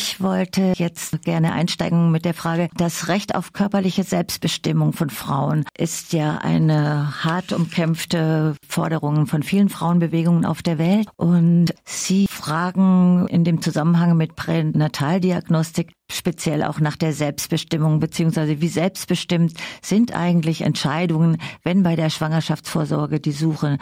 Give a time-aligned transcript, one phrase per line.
[0.00, 5.64] Ich wollte jetzt gerne einsteigen mit der Frage, das Recht auf körperliche Selbstbestimmung von Frauen
[5.76, 11.08] ist ja eine hart umkämpfte Forderung von vielen Frauenbewegungen auf der Welt.
[11.16, 18.68] Und Sie fragen in dem Zusammenhang mit Pränataldiagnostik speziell auch nach der Selbstbestimmung, beziehungsweise wie
[18.68, 23.78] selbstbestimmt sind eigentlich Entscheidungen, wenn bei der Schwangerschaftsvorsorge die Suche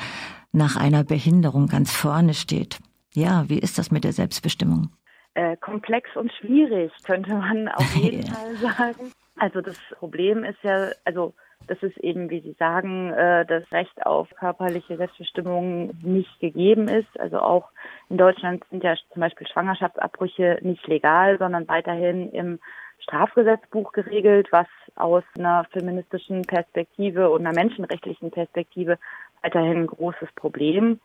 [0.51, 2.79] nach einer Behinderung ganz vorne steht.
[3.13, 4.89] Ja, wie ist das mit der Selbstbestimmung?
[5.37, 8.33] Äh, komplex und schwierig, könnte man auf jeden ja.
[8.33, 9.13] Fall sagen.
[9.39, 11.35] Also das Problem ist ja, also
[11.67, 17.21] das ist eben, wie Sie sagen, äh, das Recht auf körperliche Selbstbestimmung nicht gegeben ist.
[17.21, 17.69] Also auch
[18.09, 22.59] in Deutschland sind ja zum Beispiel Schwangerschaftsabbrüche nicht legal, sondern weiterhin im
[23.01, 28.99] Strafgesetzbuch geregelt, was aus einer feministischen Perspektive und einer menschenrechtlichen Perspektive
[29.43, 30.99] weiterhin ein großes Problem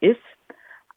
[0.00, 0.22] ist.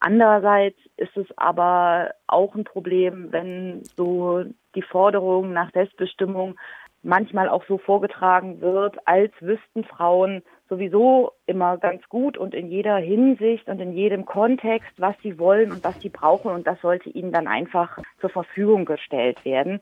[0.07, 6.55] Andererseits ist es aber auch ein Problem, wenn so die Forderung nach Selbstbestimmung
[7.03, 12.95] manchmal auch so vorgetragen wird, als wüssten Frauen sowieso immer ganz gut und in jeder
[12.95, 16.51] Hinsicht und in jedem Kontext, was sie wollen und was sie brauchen.
[16.51, 19.81] Und das sollte ihnen dann einfach zur Verfügung gestellt werden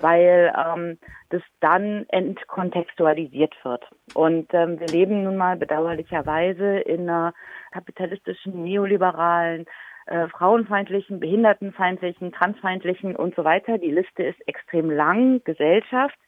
[0.00, 0.98] weil ähm,
[1.28, 3.84] das dann entkontextualisiert wird.
[4.14, 7.32] Und ähm, wir leben nun mal bedauerlicherweise in einer
[7.72, 9.66] kapitalistischen, neoliberalen,
[10.06, 13.78] äh, frauenfeindlichen, behindertenfeindlichen, transfeindlichen und so weiter.
[13.78, 16.18] Die Liste ist extrem lang, Gesellschaft,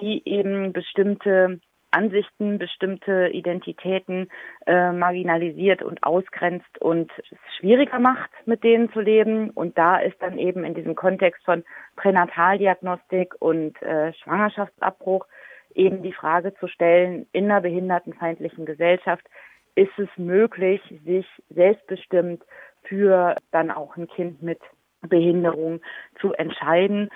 [0.00, 1.60] die eben bestimmte
[1.90, 4.28] Ansichten, bestimmte Identitäten
[4.66, 9.50] äh, marginalisiert und ausgrenzt und es schwieriger macht, mit denen zu leben.
[9.50, 11.64] Und da ist dann eben in diesem Kontext von
[11.96, 15.26] Pränataldiagnostik und äh, Schwangerschaftsabbruch
[15.74, 19.26] eben die Frage zu stellen, in einer behindertenfeindlichen Gesellschaft
[19.74, 22.42] ist es möglich, sich selbstbestimmt
[22.82, 24.60] für dann auch ein Kind mit
[25.02, 25.80] Behinderung
[26.20, 27.08] zu entscheiden.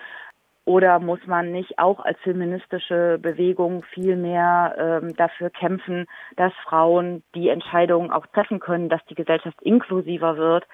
[0.66, 7.22] Oder muss man nicht auch als feministische Bewegung viel mehr ähm, dafür kämpfen, dass Frauen
[7.34, 10.66] die Entscheidungen auch treffen können, dass die Gesellschaft inklusiver wird,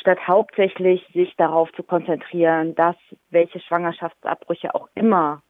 [0.00, 2.96] statt hauptsächlich sich darauf zu konzentrieren, dass
[3.30, 5.42] welche Schwangerschaftsabbrüche auch immer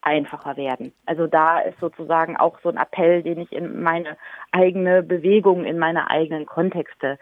[0.00, 0.92] einfacher werden.
[1.06, 4.16] Also da ist sozusagen auch so ein Appell, den ich in meine
[4.50, 7.18] eigene Bewegung, in meine eigenen Kontexte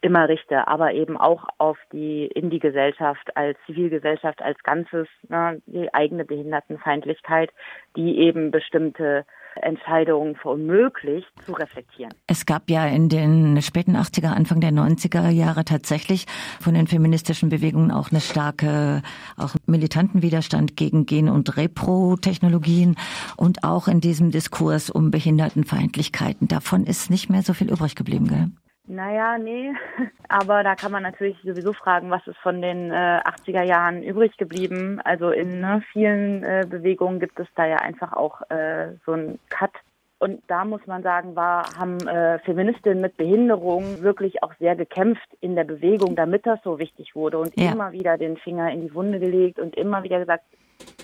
[0.00, 5.60] immer richte, aber eben auch auf die in die Gesellschaft als Zivilgesellschaft als Ganzes, ne,
[5.66, 7.50] die eigene Behindertenfeindlichkeit,
[7.96, 9.24] die eben bestimmte
[9.62, 12.14] Entscheidungen verunmöglicht, zu reflektieren.
[12.28, 16.26] Es gab ja in den späten 80er, Anfang der 90er Jahre tatsächlich
[16.60, 19.02] von den feministischen Bewegungen auch eine starke,
[19.36, 22.96] auch militanten Widerstand gegen Gen- und Repro-Technologien
[23.36, 26.46] und auch in diesem Diskurs um Behindertenfeindlichkeiten.
[26.46, 28.50] Davon ist nicht mehr so viel übrig geblieben, gell?
[28.88, 29.72] Naja, nee.
[30.28, 34.36] Aber da kann man natürlich sowieso fragen, was ist von den äh, 80er Jahren übrig
[34.38, 35.00] geblieben.
[35.04, 39.38] Also in ne, vielen äh, Bewegungen gibt es da ja einfach auch äh, so einen
[39.50, 39.72] Cut.
[40.18, 45.28] Und da muss man sagen, war, haben äh, Feministinnen mit Behinderung wirklich auch sehr gekämpft
[45.40, 47.70] in der Bewegung, damit das so wichtig wurde und ja.
[47.70, 50.44] immer wieder den Finger in die Wunde gelegt und immer wieder gesagt,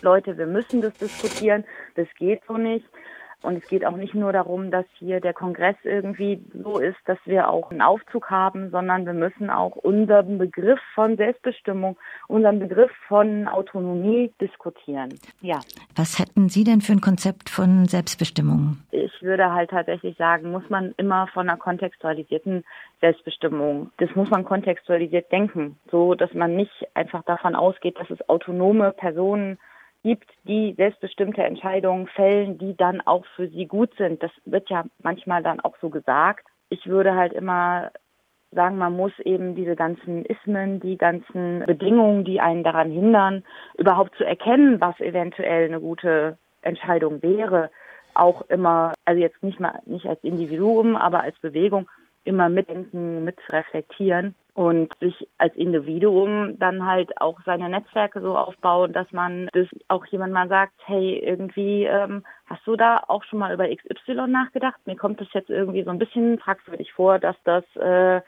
[0.02, 1.64] Leute, wir müssen das diskutieren,
[1.96, 2.86] das geht so nicht.
[3.44, 7.18] Und es geht auch nicht nur darum, dass hier der Kongress irgendwie so ist, dass
[7.26, 12.90] wir auch einen Aufzug haben, sondern wir müssen auch unseren Begriff von Selbstbestimmung, unseren Begriff
[13.06, 15.10] von Autonomie diskutieren.
[15.42, 15.60] Ja.
[15.94, 18.78] Was hätten Sie denn für ein Konzept von Selbstbestimmung?
[18.92, 22.64] Ich würde halt tatsächlich sagen, muss man immer von einer kontextualisierten
[23.02, 28.26] Selbstbestimmung, das muss man kontextualisiert denken, so dass man nicht einfach davon ausgeht, dass es
[28.26, 29.58] autonome Personen
[30.04, 34.22] gibt, die selbstbestimmte Entscheidungen fällen, die dann auch für sie gut sind.
[34.22, 36.46] Das wird ja manchmal dann auch so gesagt.
[36.68, 37.90] Ich würde halt immer
[38.52, 43.42] sagen, man muss eben diese ganzen Ismen, die ganzen Bedingungen, die einen daran hindern,
[43.76, 47.70] überhaupt zu erkennen, was eventuell eine gute Entscheidung wäre,
[48.14, 51.88] auch immer, also jetzt nicht mal nicht als Individuum, aber als Bewegung
[52.24, 59.10] immer mitdenken, mitreflektieren und sich als Individuum dann halt auch seine Netzwerke so aufbauen, dass
[59.10, 63.52] man das auch jemand mal sagt, hey, irgendwie ähm, hast du da auch schon mal
[63.52, 64.80] über XY nachgedacht?
[64.86, 68.20] Mir kommt das jetzt irgendwie so ein bisschen fragwürdig vor, dass das äh,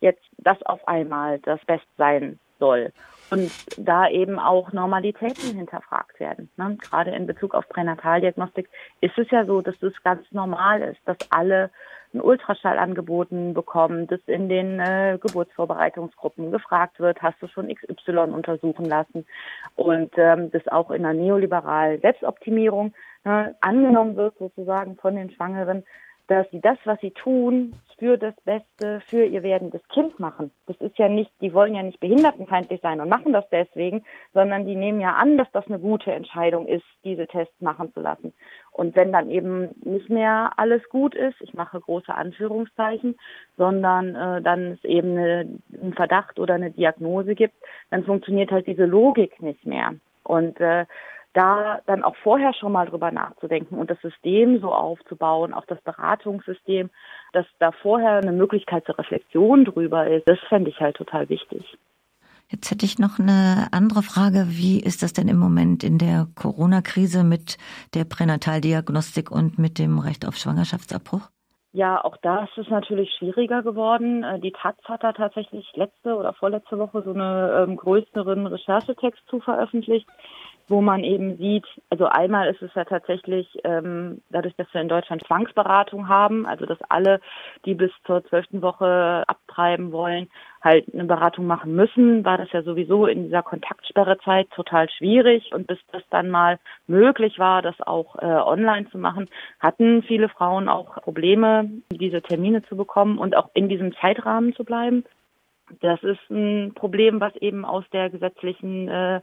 [0.00, 2.92] jetzt das auf einmal das Best sein soll.
[3.30, 6.48] Und da eben auch Normalitäten hinterfragt werden.
[6.56, 6.76] Ne?
[6.80, 8.68] Gerade in Bezug auf Pränataldiagnostik
[9.00, 11.70] ist es ja so, dass das ganz normal ist, dass alle
[12.12, 18.32] einen Ultraschall angeboten bekommen, dass in den äh, Geburtsvorbereitungsgruppen gefragt wird, hast du schon XY
[18.32, 19.26] untersuchen lassen?
[19.76, 22.94] Und ähm, das auch in einer neoliberalen Selbstoptimierung
[23.24, 25.84] äh, angenommen wird sozusagen von den Schwangeren,
[26.28, 30.50] dass sie das, was sie tun, für das Beste, für ihr werdendes Kind machen.
[30.66, 34.04] Das ist ja nicht, die wollen ja nicht behindertenfeindlich sein und machen das deswegen,
[34.34, 38.00] sondern die nehmen ja an, dass das eine gute Entscheidung ist, diese Tests machen zu
[38.00, 38.32] lassen.
[38.72, 43.16] Und wenn dann eben nicht mehr alles gut ist, ich mache große Anführungszeichen,
[43.56, 47.54] sondern äh, dann es eben eine, einen Verdacht oder eine Diagnose gibt,
[47.90, 49.94] dann funktioniert halt diese Logik nicht mehr.
[50.24, 50.86] Und äh,
[51.34, 55.80] da dann auch vorher schon mal drüber nachzudenken und das System so aufzubauen, auch das
[55.82, 56.90] Beratungssystem,
[57.32, 61.78] dass da vorher eine Möglichkeit zur Reflexion drüber ist, das fände ich halt total wichtig.
[62.48, 64.44] Jetzt hätte ich noch eine andere Frage.
[64.48, 67.56] Wie ist das denn im Moment in der Corona-Krise mit
[67.94, 71.30] der Pränataldiagnostik und mit dem Recht auf Schwangerschaftsabbruch?
[71.74, 74.22] Ja, auch da ist es natürlich schwieriger geworden.
[74.22, 79.22] Äh, die Taz hat da tatsächlich letzte oder vorletzte Woche so einen ähm, größeren Recherchetext
[79.28, 80.06] zu veröffentlicht,
[80.68, 84.88] wo man eben sieht, also einmal ist es ja tatsächlich, ähm, dadurch, dass wir in
[84.88, 87.20] Deutschland Zwangsberatung haben, also dass alle,
[87.64, 90.28] die bis zur zwölften Woche abtreiben wollen,
[90.62, 95.52] halt eine Beratung machen müssen, war das ja sowieso in dieser Kontaktsperrezeit total schwierig.
[95.52, 99.28] Und bis das dann mal möglich war, das auch äh, online zu machen,
[99.58, 104.64] hatten viele Frauen auch Probleme, diese Termine zu bekommen und auch in diesem Zeitrahmen zu
[104.64, 105.04] bleiben.
[105.80, 109.20] Das ist ein Problem, was eben aus der gesetzlichen äh,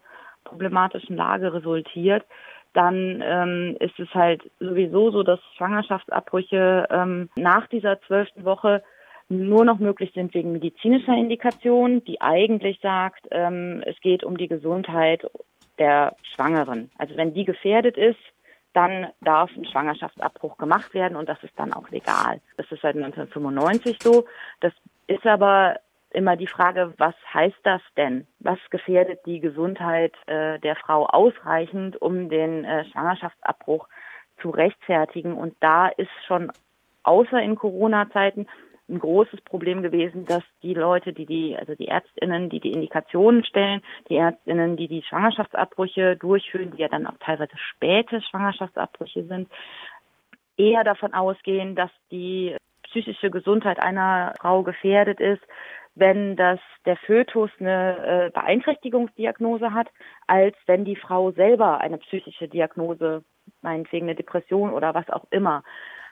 [0.49, 2.25] problematischen Lage resultiert,
[2.73, 8.83] dann ähm, ist es halt sowieso so, dass Schwangerschaftsabbrüche ähm, nach dieser zwölften Woche
[9.27, 14.47] nur noch möglich sind wegen medizinischer Indikation, die eigentlich sagt, ähm, es geht um die
[14.47, 15.29] Gesundheit
[15.77, 16.91] der Schwangeren.
[16.97, 18.19] Also wenn die gefährdet ist,
[18.73, 22.39] dann darf ein Schwangerschaftsabbruch gemacht werden und das ist dann auch legal.
[22.57, 24.25] Das ist seit 1995 so.
[24.59, 24.73] Das
[25.07, 25.77] ist aber
[26.11, 28.27] immer die Frage, was heißt das denn?
[28.39, 33.87] Was gefährdet die Gesundheit äh, der Frau ausreichend, um den äh, Schwangerschaftsabbruch
[34.41, 35.33] zu rechtfertigen?
[35.33, 36.51] Und da ist schon
[37.03, 38.47] außer in Corona-Zeiten
[38.89, 43.43] ein großes Problem gewesen, dass die Leute, die die, also die Ärztinnen, die die Indikationen
[43.43, 49.49] stellen, die Ärztinnen, die die Schwangerschaftsabbrüche durchführen, die ja dann auch teilweise späte Schwangerschaftsabbrüche sind,
[50.57, 55.41] eher davon ausgehen, dass die psychische Gesundheit einer Frau gefährdet ist,
[55.95, 59.87] wenn das der Fötus eine äh, Beeinträchtigungsdiagnose hat,
[60.27, 63.23] als wenn die Frau selber eine psychische Diagnose,
[63.61, 65.63] meinetwegen eine Depression oder was auch immer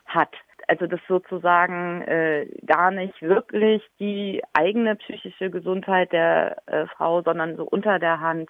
[0.06, 0.34] hat.
[0.68, 7.56] Also das sozusagen äh, gar nicht wirklich die eigene psychische Gesundheit der äh, Frau, sondern
[7.56, 8.50] so unter der Hand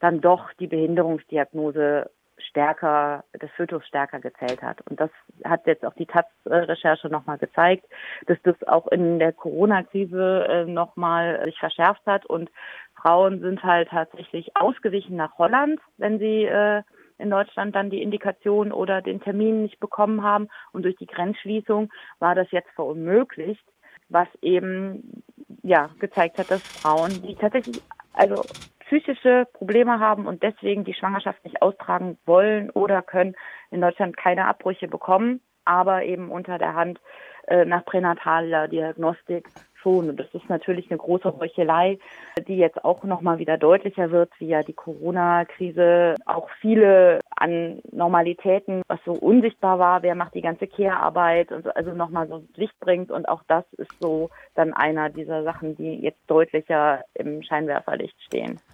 [0.00, 4.80] dann doch die Behinderungsdiagnose stärker, des Fötus stärker gezählt hat.
[4.88, 5.10] Und das
[5.44, 7.84] hat jetzt auch die Taz-Recherche nochmal gezeigt,
[8.26, 12.50] dass das auch in der Corona-Krise äh, nochmal sich verschärft hat und
[12.94, 16.82] Frauen sind halt tatsächlich ausgewichen nach Holland, wenn sie äh,
[17.18, 20.48] in Deutschland dann die Indikation oder den Termin nicht bekommen haben.
[20.72, 23.64] Und durch die Grenzschließung war das jetzt verunmöglicht,
[24.08, 25.22] was eben
[25.62, 27.82] ja gezeigt hat, dass Frauen, die tatsächlich
[28.14, 28.42] also
[28.86, 33.34] psychische Probleme haben und deswegen die Schwangerschaft nicht austragen wollen oder können,
[33.70, 37.00] in Deutschland keine Abbrüche bekommen, aber eben unter der Hand
[37.46, 39.48] äh, nach pränataler Diagnostik
[39.84, 40.08] schon.
[40.08, 41.98] Und das ist natürlich eine große Heuchelei,
[42.48, 48.82] die jetzt auch nochmal wieder deutlicher wird, wie ja die Corona-Krise auch viele an Normalitäten,
[48.88, 52.78] was so unsichtbar war, wer macht die ganze Care-Arbeit und so, also nochmal so Licht
[52.80, 53.10] bringt.
[53.10, 58.58] Und auch das ist so dann einer dieser Sachen, die jetzt deutlicher im Scheinwerferlicht stehen.